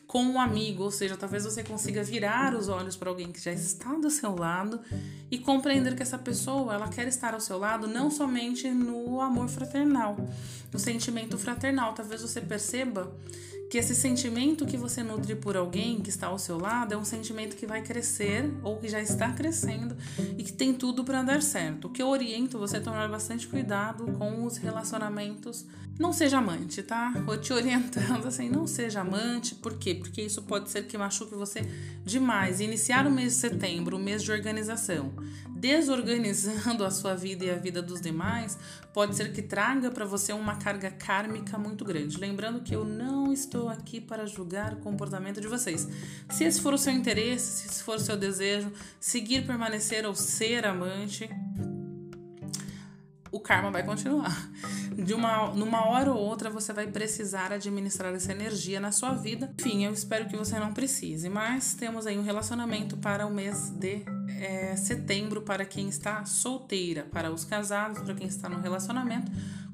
com 0.06 0.22
um 0.22 0.40
amigo, 0.40 0.82
ou 0.82 0.90
seja, 0.90 1.16
talvez 1.16 1.44
você 1.44 1.62
consiga 1.62 2.02
virar 2.02 2.54
os 2.54 2.68
olhos 2.68 2.96
para 2.96 3.08
alguém 3.08 3.32
que 3.32 3.40
já 3.40 3.52
está 3.52 3.94
do 3.94 4.10
seu 4.10 4.36
lado 4.36 4.80
e 5.30 5.38
compreender 5.38 5.94
que 5.96 6.02
essa 6.02 6.18
pessoa, 6.18 6.74
ela 6.74 6.88
quer 6.88 7.08
estar 7.08 7.34
ao 7.34 7.40
seu 7.40 7.58
lado 7.58 7.86
não 7.86 8.10
somente 8.10 8.68
no 8.68 9.20
amor 9.20 9.48
fraternal, 9.48 10.16
no 10.72 10.78
sentimento 10.78 11.38
fraternal. 11.38 11.94
Talvez 11.94 12.22
você 12.22 12.40
perceba 12.40 13.12
que 13.72 13.78
esse 13.78 13.94
sentimento 13.94 14.66
que 14.66 14.76
você 14.76 15.02
nutre 15.02 15.34
por 15.34 15.56
alguém 15.56 15.98
que 16.02 16.10
está 16.10 16.26
ao 16.26 16.38
seu 16.38 16.58
lado 16.58 16.92
é 16.92 16.96
um 16.98 17.06
sentimento 17.06 17.56
que 17.56 17.66
vai 17.66 17.80
crescer 17.80 18.52
ou 18.62 18.76
que 18.76 18.86
já 18.86 19.00
está 19.00 19.32
crescendo 19.32 19.96
e 20.36 20.44
que 20.44 20.52
tem 20.52 20.74
tudo 20.74 21.02
para 21.02 21.22
dar 21.22 21.40
certo. 21.40 21.86
O 21.86 21.90
que 21.90 22.02
eu 22.02 22.08
oriento 22.08 22.58
você 22.58 22.76
a 22.76 22.80
tomar 22.82 23.08
bastante 23.08 23.48
cuidado 23.48 24.12
com 24.18 24.44
os 24.44 24.58
relacionamentos. 24.58 25.64
Não 25.98 26.12
seja 26.12 26.36
amante, 26.36 26.82
tá? 26.82 27.14
Vou 27.24 27.38
te 27.38 27.50
orientando 27.54 28.26
assim, 28.26 28.50
não 28.50 28.66
seja 28.66 29.00
amante. 29.00 29.54
Por 29.54 29.71
quê? 29.78 29.94
Porque 29.94 30.22
isso 30.22 30.42
pode 30.42 30.70
ser 30.70 30.86
que 30.86 30.96
machuque 30.96 31.34
você 31.34 31.60
demais. 32.04 32.60
Iniciar 32.60 33.06
o 33.06 33.10
mês 33.10 33.34
de 33.34 33.38
setembro, 33.40 33.96
o 33.96 34.00
mês 34.00 34.22
de 34.22 34.32
organização, 34.32 35.12
desorganizando 35.50 36.84
a 36.86 36.90
sua 36.90 37.14
vida 37.14 37.44
e 37.44 37.50
a 37.50 37.56
vida 37.56 37.80
dos 37.80 38.00
demais, 38.00 38.58
pode 38.92 39.16
ser 39.16 39.32
que 39.32 39.42
traga 39.42 39.90
para 39.90 40.04
você 40.04 40.32
uma 40.32 40.56
carga 40.56 40.90
kármica 40.90 41.56
muito 41.58 41.84
grande. 41.84 42.18
Lembrando 42.18 42.60
que 42.62 42.74
eu 42.74 42.84
não 42.84 43.32
estou 43.32 43.68
aqui 43.68 44.00
para 44.00 44.26
julgar 44.26 44.74
o 44.74 44.76
comportamento 44.76 45.40
de 45.40 45.48
vocês. 45.48 45.88
Se 46.30 46.44
esse 46.44 46.60
for 46.60 46.74
o 46.74 46.78
seu 46.78 46.92
interesse, 46.92 47.62
se 47.62 47.68
esse 47.68 47.82
for 47.82 47.96
o 47.96 48.00
seu 48.00 48.16
desejo, 48.16 48.72
seguir, 48.98 49.46
permanecer 49.46 50.04
ou 50.06 50.14
ser 50.14 50.66
amante, 50.66 51.28
o 53.32 53.40
karma 53.40 53.70
vai 53.70 53.82
continuar. 53.82 54.50
De 54.94 55.14
uma, 55.14 55.48
numa 55.54 55.86
hora 55.86 56.12
ou 56.12 56.18
outra 56.18 56.50
você 56.50 56.72
vai 56.72 56.86
precisar 56.86 57.52
administrar 57.52 58.14
essa 58.14 58.32
energia 58.32 58.80
na 58.80 58.92
sua 58.92 59.12
vida. 59.12 59.52
Enfim, 59.58 59.84
eu 59.84 59.92
espero 59.92 60.26
que 60.26 60.36
você 60.36 60.58
não 60.58 60.72
precise, 60.72 61.28
mas 61.28 61.74
temos 61.74 62.06
aí 62.06 62.18
um 62.18 62.22
relacionamento 62.22 62.96
para 62.96 63.26
o 63.26 63.30
mês 63.30 63.70
de 63.70 64.04
é, 64.40 64.76
setembro 64.76 65.42
para 65.42 65.64
quem 65.64 65.88
está 65.88 66.24
solteira, 66.24 67.06
para 67.10 67.30
os 67.30 67.44
casados, 67.44 68.00
para 68.00 68.14
quem 68.14 68.26
está 68.26 68.48
no 68.48 68.60
relacionamento 68.60 69.30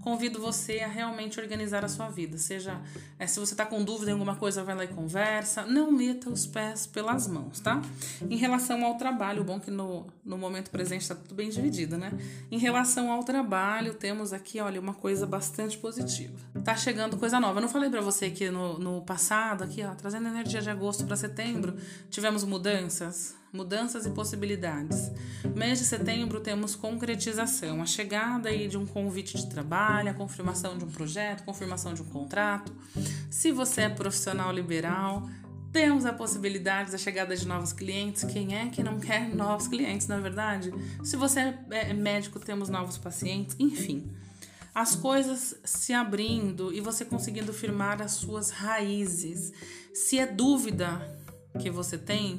convido 0.09 0.41
você 0.41 0.81
a 0.81 0.89
realmente 0.89 1.39
organizar 1.39 1.85
a 1.85 1.89
sua 1.89 2.09
vida. 2.09 2.39
Seja, 2.39 2.81
é, 3.19 3.27
se 3.27 3.39
você 3.39 3.53
está 3.53 3.67
com 3.67 3.85
dúvida 3.85 4.11
em 4.11 4.15
alguma 4.15 4.37
coisa, 4.37 4.65
vai 4.65 4.75
lá 4.75 4.85
e 4.85 4.89
conversa. 4.89 5.67
Não 5.67 5.93
meta 5.93 6.31
os 6.31 6.47
pés 6.47 6.87
pelas 6.87 7.27
mãos, 7.27 7.61
tá? 7.61 7.83
Em 8.31 8.37
relação 8.37 8.85
ao 8.85 8.97
trabalho, 8.97 9.45
bom 9.45 9.61
que 9.61 9.71
no, 9.71 10.07
no 10.25 10.39
momento 10.39 10.71
presente 10.71 11.03
está 11.03 11.15
tudo 11.15 11.35
bem 11.35 11.51
dividido, 11.51 11.99
né? 11.99 12.11
Em 12.51 12.59
relação 12.59 13.13
ao 13.13 13.23
trabalho, 13.23 13.93
temos 13.93 14.33
aqui, 14.33 14.61
olha, 14.61 14.81
uma 14.81 14.95
coisa 14.95 15.08
bastante 15.27 15.77
positiva. 15.79 16.35
Tá 16.65 16.77
chegando 16.77 17.17
coisa 17.17 17.41
nova. 17.41 17.59
Eu 17.59 17.63
não 17.63 17.69
falei 17.69 17.91
para 17.91 18.01
você 18.01 18.31
que 18.31 18.51
no, 18.51 18.79
no 18.79 19.03
passado, 19.03 19.65
aqui, 19.65 19.83
ó, 19.83 19.95
trazendo 19.95 20.29
energia 20.29 20.61
de 20.61 20.71
agosto 20.71 21.05
para 21.05 21.17
setembro, 21.17 21.77
tivemos 22.11 22.45
mudanças 22.45 23.37
mudanças 23.53 24.07
e 24.07 24.11
possibilidades. 24.11 25.11
Mês 25.55 25.79
de 25.79 25.85
setembro 25.85 26.41
temos 26.41 26.75
concretização, 26.75 27.81
a 27.81 27.87
chegada 27.87 28.49
aí 28.49 28.69
de 28.69 28.77
um 28.77 28.87
convite 28.87 29.37
de 29.37 29.49
trabalho, 29.49 30.11
a 30.11 30.15
confirmação 30.15 30.77
de 30.77 30.85
um 30.85 30.89
projeto, 30.91 31.45
confirmação 31.45 31.95
de 31.95 32.03
um 32.03 32.07
contrato. 32.07 32.75
Se 33.31 33.51
você 33.51 33.83
é 33.83 33.89
profissional 33.89 34.53
liberal, 34.53 35.29
temos 35.73 36.07
a 36.07 36.13
possibilidade 36.13 36.91
da 36.91 36.99
chegada 36.99 37.37
de 37.37 37.47
novos 37.47 37.73
clientes. 37.73 38.25
Quem 38.25 38.57
é 38.57 38.69
que 38.69 38.83
não 38.83 38.99
quer 38.99 39.29
novos 39.35 39.69
clientes, 39.69 40.07
na 40.07 40.17
é 40.17 40.21
verdade? 40.21 40.73
Se 41.03 41.17
você 41.17 41.41
é, 41.41 41.91
é 41.91 41.93
médico, 41.93 42.39
temos 42.41 42.69
novos 42.69 42.97
pacientes, 42.97 43.55
enfim. 43.59 44.11
As 44.79 44.95
coisas 44.95 45.57
se 45.65 45.93
abrindo 45.93 46.73
e 46.73 46.81
você 46.81 47.05
conseguindo 47.05 47.53
firmar 47.53 48.01
as 48.01 48.13
suas 48.13 48.51
raízes. 48.51 49.53
Se 49.93 50.21
é 50.21 50.25
dúvida 50.25 51.21
que 51.59 51.69
você 51.69 51.99
tem, 51.99 52.39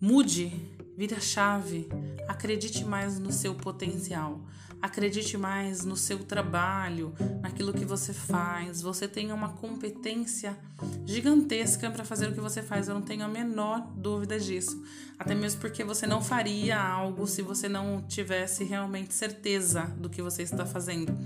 Mude, 0.00 0.50
vire 0.96 1.14
a 1.14 1.20
chave, 1.20 1.90
acredite 2.26 2.86
mais 2.86 3.18
no 3.18 3.30
seu 3.30 3.54
potencial, 3.54 4.40
acredite 4.82 5.38
mais 5.38 5.84
no 5.84 5.96
seu 5.96 6.18
trabalho, 6.18 7.14
naquilo 7.40 7.72
que 7.72 7.84
você 7.84 8.12
faz. 8.12 8.82
Você 8.82 9.06
tem 9.06 9.30
uma 9.30 9.50
competência 9.50 10.58
gigantesca 11.06 11.88
para 11.88 12.04
fazer 12.04 12.28
o 12.28 12.32
que 12.32 12.40
você 12.40 12.60
faz, 12.60 12.88
eu 12.88 12.94
não 12.94 13.02
tenho 13.02 13.24
a 13.24 13.28
menor 13.28 13.86
dúvida 13.96 14.40
disso. 14.40 14.82
Até 15.16 15.36
mesmo 15.36 15.60
porque 15.60 15.84
você 15.84 16.04
não 16.04 16.20
faria 16.20 16.82
algo 16.82 17.28
se 17.28 17.42
você 17.42 17.68
não 17.68 18.02
tivesse 18.08 18.64
realmente 18.64 19.14
certeza 19.14 19.82
do 19.96 20.10
que 20.10 20.20
você 20.20 20.42
está 20.42 20.66
fazendo. 20.66 21.16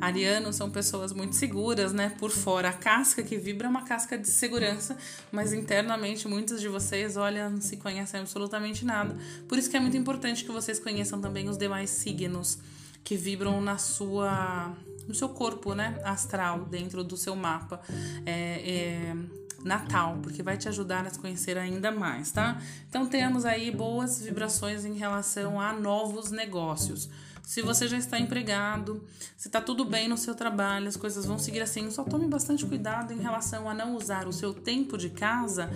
Arianos 0.00 0.56
são 0.56 0.70
pessoas 0.70 1.12
muito 1.12 1.36
seguras, 1.36 1.92
né? 1.92 2.14
Por 2.18 2.30
fora, 2.30 2.70
a 2.70 2.72
casca 2.72 3.22
que 3.22 3.36
vibra 3.36 3.66
é 3.66 3.70
uma 3.70 3.84
casca 3.84 4.16
de 4.16 4.28
segurança, 4.28 4.96
mas 5.30 5.52
internamente 5.52 6.26
muitos 6.26 6.58
de 6.58 6.68
vocês, 6.68 7.18
olha, 7.18 7.50
não 7.50 7.60
se 7.60 7.76
conhecem 7.76 8.20
absolutamente 8.20 8.82
nada. 8.82 9.14
Por 9.46 9.58
isso 9.58 9.68
que 9.68 9.76
é 9.76 9.80
muito 9.80 9.96
importante 9.96 10.42
que 10.42 10.50
vocês 10.50 10.78
conheçam 10.78 11.20
também 11.20 11.46
os 11.46 11.58
demais 11.58 11.90
signos 11.90 12.58
que 13.04 13.16
vibram 13.16 13.60
na 13.60 13.78
sua 13.78 14.74
no 15.06 15.14
seu 15.14 15.28
corpo, 15.28 15.74
né, 15.74 16.00
astral, 16.02 16.64
dentro 16.64 17.04
do 17.04 17.14
seu 17.14 17.36
mapa. 17.36 17.78
É, 18.24 19.12
é, 19.12 19.16
natal, 19.64 20.18
porque 20.22 20.42
vai 20.42 20.58
te 20.58 20.68
ajudar 20.68 21.06
a 21.06 21.10
se 21.10 21.18
conhecer 21.18 21.56
ainda 21.56 21.90
mais, 21.90 22.30
tá? 22.30 22.60
Então 22.88 23.06
temos 23.06 23.46
aí 23.46 23.70
boas 23.70 24.20
vibrações 24.20 24.84
em 24.84 24.92
relação 24.92 25.58
a 25.58 25.72
novos 25.72 26.30
negócios. 26.30 27.08
Se 27.42 27.62
você 27.62 27.88
já 27.88 27.96
está 27.96 28.18
empregado, 28.18 29.02
se 29.36 29.48
está 29.48 29.60
tudo 29.60 29.84
bem 29.84 30.08
no 30.08 30.16
seu 30.16 30.34
trabalho, 30.34 30.88
as 30.88 30.96
coisas 30.96 31.26
vão 31.26 31.38
seguir 31.38 31.60
assim, 31.60 31.90
só 31.90 32.04
tome 32.04 32.26
bastante 32.26 32.64
cuidado 32.64 33.12
em 33.12 33.18
relação 33.18 33.68
a 33.68 33.74
não 33.74 33.96
usar 33.96 34.26
o 34.26 34.32
seu 34.32 34.52
tempo 34.52 34.96
de 34.96 35.10
casa, 35.10 35.70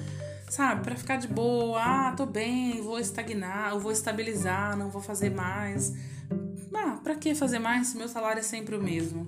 sabe, 0.51 0.83
para 0.83 0.97
ficar 0.97 1.17
de 1.17 1.29
boa. 1.29 1.81
Ah, 1.83 2.13
tô 2.17 2.25
bem, 2.25 2.81
vou 2.83 2.99
estagnar, 2.99 3.79
vou 3.79 3.93
estabilizar, 3.93 4.77
não 4.77 4.91
vou 4.91 5.03
fazer 5.03 5.31
mais. 5.31 5.95
Ah, 6.75 6.99
para 7.03 7.15
que 7.15 7.35
fazer 7.35 7.59
mais 7.59 7.89
se 7.89 7.97
meu 7.97 8.09
salário 8.09 8.41
é 8.41 8.43
sempre 8.43 8.77
o 8.77 8.83
mesmo? 8.83 9.27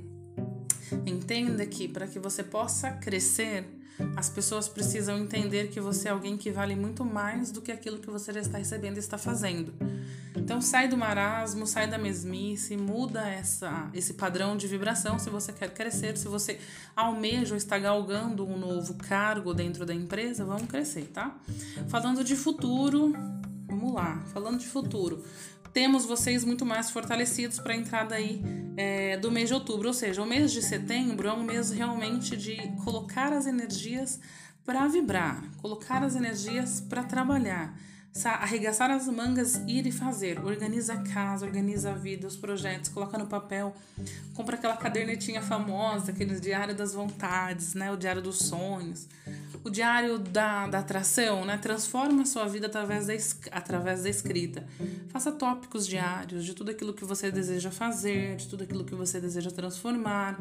Entenda 1.07 1.65
que 1.67 1.89
para 1.89 2.07
que 2.07 2.19
você 2.19 2.43
possa 2.43 2.91
crescer, 2.91 3.65
as 4.17 4.29
pessoas 4.29 4.69
precisam 4.69 5.19
entender 5.19 5.69
que 5.69 5.81
você 5.81 6.09
é 6.09 6.11
alguém 6.11 6.37
que 6.37 6.51
vale 6.51 6.75
muito 6.75 7.05
mais 7.05 7.51
do 7.51 7.61
que 7.61 7.71
aquilo 7.71 7.99
que 7.99 8.11
você 8.11 8.33
já 8.33 8.41
está 8.41 8.59
recebendo 8.59 8.97
e 8.97 9.01
está 9.01 9.19
fazendo. 9.19 9.75
Então 10.35 10.61
sai 10.61 10.89
do 10.89 10.97
marasmo, 10.97 11.67
sai 11.67 11.89
da 11.89 11.99
mesmice, 11.99 12.77
muda 12.77 13.29
essa, 13.29 13.91
esse 13.93 14.15
padrão 14.15 14.57
de 14.57 14.67
vibração 14.67 15.19
se 15.19 15.29
você 15.29 15.53
quer 15.53 15.73
crescer, 15.73 16.17
se 16.17 16.29
você 16.29 16.59
almeja 16.95 17.53
ou 17.53 17.57
está 17.57 17.79
galgando 17.79 18.47
um 18.47 18.57
novo 18.57 18.95
cargo 18.95 19.53
dentro 19.53 19.85
da 19.85 19.95
empresa, 19.95 20.45
vamos 20.45 20.69
crescer, 20.69 21.11
tá? 21.13 21.37
Falando 21.89 22.25
de 22.25 22.37
futuro, 22.37 23.13
vamos 23.67 23.93
lá, 23.93 24.23
falando 24.33 24.59
de 24.59 24.67
futuro 24.67 25.23
temos 25.73 26.05
vocês 26.05 26.45
muito 26.45 26.65
mais 26.67 26.91
fortalecidos 26.91 27.59
para 27.59 27.73
a 27.73 27.77
entrada 27.77 28.15
aí 28.15 28.43
é, 28.77 29.17
do 29.17 29.31
mês 29.31 29.49
de 29.49 29.55
outubro. 29.55 29.89
Ou 29.89 29.95
seja, 29.95 30.23
o 30.23 30.27
mês 30.27 30.53
de 30.53 30.63
setembro 30.63 31.29
é 31.29 31.33
um 31.33 31.43
mês 31.43 31.71
realmente 31.71 32.37
de 32.37 32.57
colocar 32.85 33.33
as 33.33 33.47
energias 33.47 34.21
para 34.65 34.87
vibrar, 34.87 35.43
colocar 35.61 36.03
as 36.03 36.15
energias 36.15 36.81
para 36.81 37.03
trabalhar, 37.03 37.75
arregaçar 38.25 38.91
as 38.91 39.07
mangas, 39.07 39.57
ir 39.67 39.87
e 39.87 39.93
fazer. 39.93 40.45
Organiza 40.45 40.95
a 40.95 41.03
casa, 41.03 41.47
organiza 41.47 41.91
a 41.91 41.95
vida, 41.95 42.27
os 42.27 42.37
projetos, 42.37 42.89
coloca 42.89 43.17
no 43.17 43.27
papel, 43.27 43.75
compra 44.35 44.57
aquela 44.57 44.77
cadernetinha 44.77 45.41
famosa, 45.41 46.11
aquele 46.11 46.39
diário 46.39 46.75
das 46.75 46.93
vontades, 46.93 47.75
né? 47.75 47.91
o 47.91 47.97
diário 47.97 48.23
dos 48.23 48.39
sonhos 48.39 49.07
o 49.63 49.71
diário 49.71 50.19
da, 50.19 50.67
da 50.67 50.79
atração, 50.79 51.45
né? 51.45 51.59
Transforma 51.59 52.23
a 52.23 52.27
sua 52.27 52.47
vida 52.47 52.67
através 52.67 53.07
da, 53.07 53.15
através 53.53 54.03
da 54.03 54.09
escrita. 54.09 54.65
Faça 55.09 55.31
tópicos 55.33 55.87
diários 55.87 56.45
de 56.45 56.55
tudo 56.55 56.71
aquilo 56.71 56.95
que 56.95 57.05
você 57.05 57.31
deseja 57.31 57.71
fazer, 57.71 58.37
de 58.37 58.49
tudo 58.49 58.65
aquilo 58.65 58.85
que 58.85 58.95
você 58.95 59.21
deseja 59.21 59.51
transformar. 59.51 60.41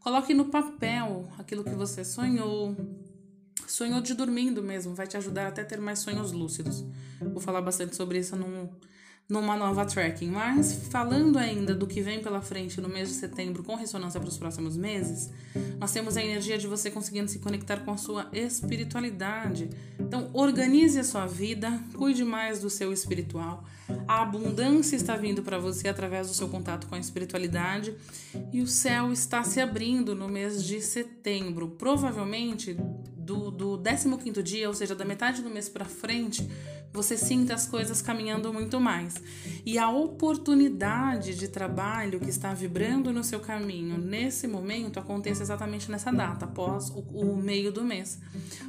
Coloque 0.00 0.34
no 0.34 0.46
papel 0.46 1.28
aquilo 1.38 1.64
que 1.64 1.74
você 1.74 2.04
sonhou. 2.04 2.76
Sonhou 3.68 4.00
de 4.00 4.14
dormindo 4.14 4.62
mesmo, 4.62 4.94
vai 4.94 5.06
te 5.06 5.16
ajudar 5.18 5.48
até 5.48 5.62
ter 5.62 5.78
mais 5.78 5.98
sonhos 5.98 6.32
lúcidos. 6.32 6.84
Vou 7.20 7.38
falar 7.40 7.60
bastante 7.60 7.94
sobre 7.94 8.18
isso 8.18 8.34
num, 8.34 8.66
numa 9.28 9.56
nova 9.56 9.84
tracking. 9.84 10.30
Mas 10.30 10.88
falando 10.90 11.38
ainda 11.38 11.74
do 11.74 11.86
que 11.86 12.00
vem 12.00 12.22
pela 12.22 12.40
frente 12.40 12.80
no 12.80 12.88
mês 12.88 13.10
de 13.10 13.14
setembro 13.16 13.62
com 13.62 13.74
ressonância 13.74 14.18
para 14.18 14.28
os 14.28 14.38
próximos 14.38 14.76
meses, 14.76 15.30
nós 15.78 15.92
temos 15.92 16.16
a 16.16 16.24
energia 16.24 16.56
de 16.56 16.66
você 16.66 16.90
conseguindo 16.90 17.30
se 17.30 17.40
conectar 17.40 17.80
com 17.80 17.90
a 17.90 17.98
sua 17.98 18.28
espiritualidade. 18.32 19.68
Então, 19.98 20.30
organize 20.32 20.98
a 20.98 21.04
sua 21.04 21.26
vida, 21.26 21.78
cuide 21.94 22.24
mais 22.24 22.60
do 22.62 22.70
seu 22.70 22.90
espiritual. 22.90 23.64
A 24.06 24.22
abundância 24.22 24.96
está 24.96 25.14
vindo 25.16 25.42
para 25.42 25.58
você 25.58 25.88
através 25.88 26.28
do 26.28 26.34
seu 26.34 26.48
contato 26.48 26.86
com 26.86 26.94
a 26.94 26.98
espiritualidade 26.98 27.94
e 28.52 28.62
o 28.62 28.66
céu 28.66 29.12
está 29.12 29.44
se 29.44 29.60
abrindo 29.60 30.14
no 30.14 30.28
mês 30.28 30.64
de 30.64 30.80
setembro. 30.80 31.68
Provavelmente 31.78 32.76
do, 33.28 33.50
do 33.50 33.78
15 33.78 34.42
dia, 34.42 34.68
ou 34.68 34.74
seja, 34.74 34.94
da 34.94 35.04
metade 35.04 35.42
do 35.42 35.50
mês 35.50 35.68
para 35.68 35.84
frente, 35.84 36.48
você 36.90 37.14
sinta 37.14 37.52
as 37.52 37.66
coisas 37.66 38.00
caminhando 38.00 38.50
muito 38.54 38.80
mais. 38.80 39.16
E 39.66 39.78
a 39.78 39.90
oportunidade 39.90 41.34
de 41.34 41.46
trabalho 41.48 42.18
que 42.18 42.30
está 42.30 42.54
vibrando 42.54 43.12
no 43.12 43.22
seu 43.22 43.40
caminho 43.40 43.98
nesse 43.98 44.48
momento 44.48 44.98
acontece 44.98 45.42
exatamente 45.42 45.90
nessa 45.90 46.10
data, 46.10 46.46
após 46.46 46.88
o, 46.88 47.00
o 47.00 47.36
meio 47.36 47.70
do 47.70 47.84
mês. 47.84 48.18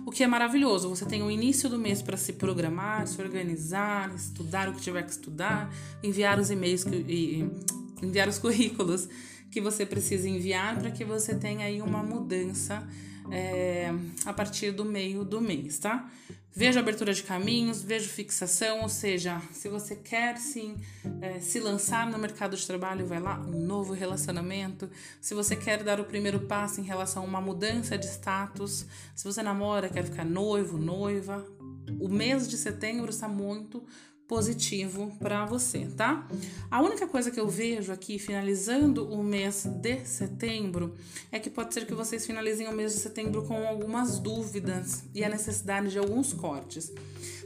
O 0.06 0.12
que 0.12 0.24
é 0.24 0.28
maravilhoso, 0.28 0.90
você 0.90 1.06
tem 1.06 1.24
o 1.24 1.32
início 1.32 1.70
do 1.70 1.80
mês 1.80 2.02
para 2.02 2.18
se 2.18 2.34
programar, 2.34 3.08
se 3.08 3.22
organizar, 3.22 4.14
estudar 4.14 4.68
o 4.68 4.74
que 4.74 4.82
tiver 4.82 5.04
que 5.04 5.12
estudar, 5.12 5.74
enviar 6.04 6.38
os 6.38 6.52
e-mails 6.52 6.84
que, 6.84 6.96
e 7.08 7.50
enviar 8.04 8.28
os 8.28 8.38
currículos 8.38 9.08
que 9.50 9.62
você 9.62 9.86
precisa 9.86 10.28
enviar 10.28 10.78
para 10.78 10.92
que 10.92 11.06
você 11.06 11.34
tenha 11.34 11.66
aí 11.66 11.82
uma 11.82 12.04
mudança 12.04 12.86
é, 13.32 13.92
a 14.26 14.34
partir 14.34 14.72
do 14.72 14.86
meio 14.86 15.24
do 15.24 15.42
mês, 15.42 15.80
tá? 15.80 16.10
Vejo 16.52 16.80
abertura 16.80 17.14
de 17.14 17.24
caminhos, 17.24 17.82
vejo 17.82 18.10
fixação, 18.10 18.82
ou 18.82 18.90
seja, 18.90 19.42
se 19.52 19.70
você 19.70 19.96
quer 19.96 20.38
sim 20.38 20.76
é, 21.22 21.40
se 21.40 21.60
lançar 21.60 22.06
no 22.10 22.18
mercado 22.18 22.58
de 22.58 22.66
trabalho, 22.66 23.06
vai 23.06 23.20
lá, 23.20 23.40
um 23.40 23.66
novo 23.66 23.94
relacionamento. 23.94 24.90
Se 25.22 25.34
você 25.34 25.56
quer 25.56 25.84
dar 25.84 26.00
o 26.00 26.06
primeiro 26.06 26.42
passo 26.42 26.82
em 26.82 26.84
relação 26.84 27.24
a 27.24 27.26
uma 27.26 27.40
mudança 27.40 27.98
de 27.98 28.08
status, 28.08 28.86
se 29.16 29.24
você 29.24 29.44
namora, 29.44 29.90
quer 29.90 30.04
ficar 30.04 30.26
noivo, 30.26 30.78
noiva, 30.78 31.46
o 32.00 32.10
mês 32.10 32.48
de 32.48 32.58
setembro 32.58 33.10
está 33.10 33.28
muito 33.28 33.84
positivo 34.30 35.12
para 35.18 35.44
você, 35.44 35.88
tá? 35.98 36.26
A 36.70 36.80
única 36.80 37.08
coisa 37.08 37.32
que 37.32 37.40
eu 37.40 37.50
vejo 37.50 37.92
aqui 37.92 38.20
finalizando 38.20 39.12
o 39.12 39.24
mês 39.24 39.66
de 39.66 40.06
setembro 40.06 40.94
é 41.32 41.40
que 41.40 41.50
pode 41.50 41.74
ser 41.74 41.88
que 41.88 41.96
vocês 41.96 42.28
finalizem 42.28 42.68
o 42.68 42.72
mês 42.72 42.94
de 42.94 43.00
setembro 43.00 43.42
com 43.42 43.68
algumas 43.68 44.20
dúvidas 44.20 45.04
e 45.16 45.24
a 45.24 45.30
necessidade 45.30 45.90
de 45.90 45.98
alguns 45.98 46.32
cortes. 46.32 46.94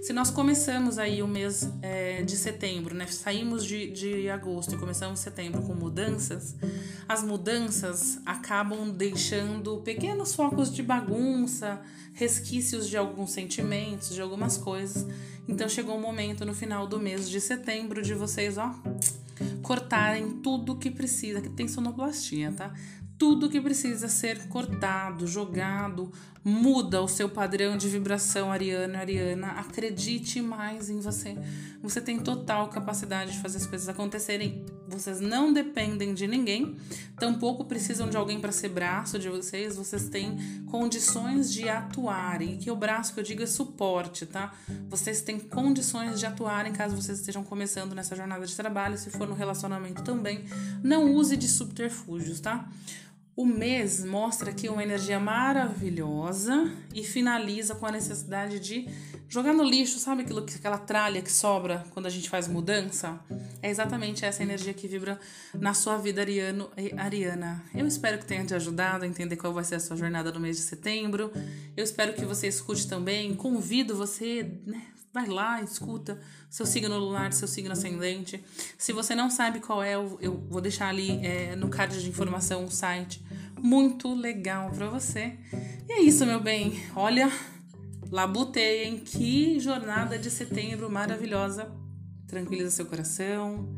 Se 0.01 0.11
nós 0.11 0.29
começamos 0.29 0.97
aí 0.97 1.23
o 1.23 1.27
mês 1.27 1.69
é, 1.81 2.21
de 2.23 2.35
setembro, 2.35 2.93
né? 2.93 3.07
Saímos 3.07 3.63
de, 3.63 3.89
de 3.89 4.29
agosto 4.29 4.75
e 4.75 4.77
começamos 4.77 5.21
setembro 5.21 5.61
com 5.61 5.73
mudanças, 5.73 6.53
as 7.07 7.23
mudanças 7.23 8.19
acabam 8.25 8.89
deixando 8.89 9.77
pequenos 9.77 10.35
focos 10.35 10.69
de 10.69 10.83
bagunça, 10.83 11.81
resquícios 12.13 12.87
de 12.87 12.97
alguns 12.97 13.31
sentimentos, 13.31 14.13
de 14.13 14.21
algumas 14.21 14.57
coisas. 14.57 15.05
Então 15.47 15.67
chegou 15.67 15.97
o 15.97 16.01
momento 16.01 16.45
no 16.45 16.53
final 16.53 16.87
do 16.87 16.99
mês 16.99 17.29
de 17.29 17.41
setembro 17.41 18.01
de 18.01 18.13
vocês, 18.13 18.57
ó, 18.57 18.73
cortarem 19.61 20.41
tudo 20.41 20.77
que 20.77 20.89
precisa, 20.89 21.41
que 21.41 21.49
tem 21.49 21.67
sonoplastia, 21.67 22.51
tá? 22.51 22.73
tudo 23.23 23.49
que 23.49 23.61
precisa 23.61 24.09
ser 24.09 24.47
cortado, 24.49 25.25
jogado, 25.25 26.11
muda 26.43 27.01
o 27.01 27.07
seu 27.07 27.29
padrão 27.29 27.77
de 27.77 27.87
vibração 27.87 28.51
ariana, 28.51 28.99
ariana. 28.99 29.47
Acredite 29.51 30.41
mais 30.41 30.89
em 30.89 30.99
você. 30.99 31.35
Você 31.81 32.01
tem 32.01 32.19
total 32.19 32.69
capacidade 32.69 33.31
de 33.31 33.39
fazer 33.39 33.57
as 33.57 33.65
coisas 33.65 33.87
acontecerem. 33.87 34.65
Vocês 34.87 35.19
não 35.19 35.51
dependem 35.51 36.13
de 36.13 36.27
ninguém, 36.27 36.75
tampouco 37.17 37.65
precisam 37.65 38.09
de 38.09 38.17
alguém 38.17 38.39
para 38.39 38.51
ser 38.51 38.69
braço 38.69 39.17
de 39.17 39.29
vocês. 39.29 39.75
Vocês 39.75 40.09
têm 40.09 40.37
condições 40.69 41.51
de 41.51 41.67
atuarem. 41.67 42.53
E 42.53 42.57
que 42.57 42.71
o 42.71 42.75
braço 42.75 43.13
que 43.13 43.19
eu 43.19 43.23
digo 43.23 43.41
é 43.41 43.47
suporte, 43.47 44.25
tá? 44.25 44.53
Vocês 44.89 45.21
têm 45.21 45.39
condições 45.39 46.19
de 46.19 46.25
atuarem 46.25 46.73
caso 46.73 46.95
vocês 46.95 47.19
estejam 47.19 47.43
começando 47.43 47.95
nessa 47.95 48.15
jornada 48.15 48.45
de 48.45 48.55
trabalho, 48.55 48.97
se 48.97 49.09
for 49.09 49.27
no 49.27 49.33
relacionamento 49.33 50.03
também. 50.03 50.45
Não 50.83 51.13
use 51.13 51.35
de 51.35 51.47
subterfúgios, 51.47 52.39
tá? 52.39 52.69
O 53.35 53.47
mês 53.47 54.05
mostra 54.05 54.51
aqui 54.51 54.69
uma 54.69 54.83
energia 54.83 55.19
maravilhosa 55.19 56.71
e 56.93 57.03
finaliza 57.03 57.73
com 57.73 57.87
a 57.87 57.91
necessidade 57.91 58.59
de 58.59 58.87
jogar 59.27 59.53
no 59.53 59.63
lixo, 59.63 59.97
sabe 59.97 60.21
aquilo 60.21 60.45
que 60.45 60.53
aquela 60.53 60.77
tralha 60.77 61.19
que 61.19 61.31
sobra 61.31 61.83
quando 61.89 62.05
a 62.05 62.09
gente 62.11 62.29
faz 62.29 62.47
mudança? 62.47 63.19
É 63.59 63.71
exatamente 63.71 64.23
essa 64.23 64.43
energia 64.43 64.71
que 64.71 64.87
vibra 64.87 65.19
na 65.55 65.73
sua 65.73 65.97
vida, 65.97 66.21
Ariano 66.21 66.69
e 66.77 66.93
Ariana. 66.95 67.63
Eu 67.73 67.87
espero 67.87 68.19
que 68.19 68.25
tenha 68.25 68.45
te 68.45 68.53
ajudado 68.53 69.03
a 69.03 69.07
entender 69.07 69.35
qual 69.35 69.51
vai 69.51 69.63
ser 69.63 69.75
a 69.75 69.79
sua 69.79 69.97
jornada 69.97 70.31
no 70.31 70.39
mês 70.39 70.57
de 70.57 70.61
setembro. 70.61 71.31
Eu 71.75 71.83
espero 71.83 72.13
que 72.13 72.25
você 72.25 72.47
escute 72.47 72.87
também. 72.87 73.33
Convido 73.33 73.95
você, 73.95 74.47
né, 74.67 74.92
Vai 75.13 75.27
lá, 75.27 75.61
escuta 75.61 76.19
seu 76.49 76.65
signo 76.65 76.97
lunar, 76.97 77.31
seu 77.33 77.47
signo 77.47 77.71
ascendente. 77.71 78.43
Se 78.79 78.91
você 78.91 79.13
não 79.13 79.29
sabe 79.29 79.59
qual 79.59 79.83
é, 79.83 79.93
eu 79.93 80.43
vou 80.49 80.59
deixar 80.59 80.87
ali 80.87 81.23
é, 81.23 81.55
no 81.55 81.69
card 81.69 82.01
de 82.01 82.09
informação 82.09 82.63
um 82.63 82.71
site 82.71 83.23
muito 83.61 84.11
legal 84.15 84.71
para 84.71 84.89
você. 84.89 85.37
E 85.87 85.93
é 85.93 86.01
isso, 86.01 86.25
meu 86.25 86.39
bem. 86.39 86.83
Olha, 86.95 87.31
labutei, 88.09 88.85
hein? 88.85 89.03
Que 89.05 89.59
jornada 89.59 90.17
de 90.17 90.31
setembro 90.31 90.89
maravilhosa. 90.89 91.71
Tranquiliza 92.27 92.71
seu 92.71 92.87
coração. 92.87 93.69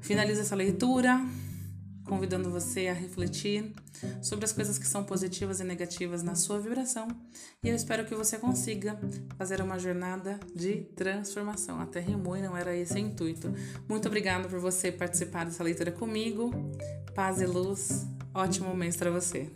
Finaliza 0.00 0.42
essa 0.42 0.54
leitura 0.54 1.20
convidando 2.10 2.50
você 2.50 2.88
a 2.88 2.92
refletir 2.92 3.72
sobre 4.20 4.44
as 4.44 4.52
coisas 4.52 4.76
que 4.76 4.86
são 4.86 5.04
positivas 5.04 5.60
e 5.60 5.64
negativas 5.64 6.24
na 6.24 6.34
sua 6.34 6.58
vibração. 6.58 7.06
E 7.62 7.68
eu 7.68 7.76
espero 7.76 8.04
que 8.04 8.16
você 8.16 8.36
consiga 8.36 8.98
fazer 9.38 9.62
uma 9.62 9.78
jornada 9.78 10.40
de 10.52 10.82
transformação. 10.96 11.80
Até 11.80 12.00
rimou 12.00 12.36
e 12.36 12.42
não 12.42 12.56
era 12.56 12.74
esse 12.76 12.94
o 12.94 12.98
intuito. 12.98 13.54
Muito 13.88 14.08
obrigada 14.08 14.48
por 14.48 14.58
você 14.58 14.90
participar 14.90 15.44
dessa 15.44 15.62
leitura 15.62 15.92
comigo. 15.92 16.50
Paz 17.14 17.40
e 17.40 17.46
luz. 17.46 18.04
Ótimo 18.34 18.74
mês 18.74 18.96
para 18.96 19.12
você. 19.12 19.48